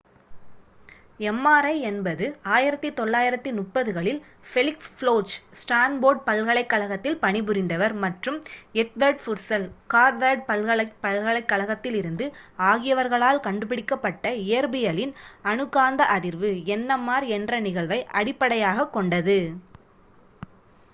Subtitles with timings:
[1.33, 8.39] mri என்பது 1930 களில் Felix Bloch Stanford பல்கலைக் கழகத்தில் பணி புரிந்தவர் மற்றும்
[8.75, 12.27] எட்வர்ட் புர்செல் ஹார்வார்ட் பல்கலைக் கழகத்திலிருந்து
[12.69, 15.13] ஆகியவர்களால் கண்டு பிடிக்கப் பட்ட இயற்பியலின்
[15.45, 19.39] அணு காந்த அதிர்வு nmr என்ற நிகழ்வை அடிப்படையாகக் கொண்டது